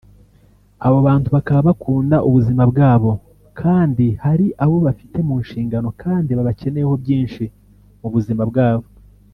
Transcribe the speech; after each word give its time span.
Abo 0.85 0.97
bantu 1.07 1.27
bakaba 1.35 1.61
bakunda 1.69 2.15
ubuzima 2.27 2.63
bwabo 2.71 3.11
kandi 3.59 4.05
hari 4.23 4.45
abo 4.63 4.77
bafite 4.85 5.17
mu 5.27 5.35
nshingano 5.43 5.89
kandi 6.01 6.29
babakeneyeho 6.37 6.93
byinshi 7.03 7.43
mu 8.03 8.09
buzima 8.15 8.43
bwabo 8.51 8.87